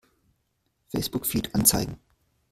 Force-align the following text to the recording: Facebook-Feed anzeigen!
Facebook-Feed 0.89 1.53
anzeigen! 1.53 1.99